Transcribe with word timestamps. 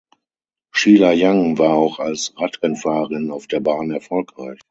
Sheila 0.73 1.13
Young 1.13 1.53
war 1.59 1.75
auch 1.75 1.99
als 1.99 2.33
Radrennfahrerin 2.35 3.29
auf 3.29 3.45
der 3.45 3.59
Bahn 3.59 3.91
erfolgreich. 3.91 4.59